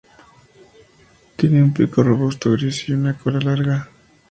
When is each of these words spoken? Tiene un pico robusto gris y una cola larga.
Tiene 1.35 1.61
un 1.61 1.75
pico 1.75 2.01
robusto 2.01 2.51
gris 2.53 2.89
y 2.89 2.93
una 2.93 3.15
cola 3.15 3.39
larga. 3.39 3.87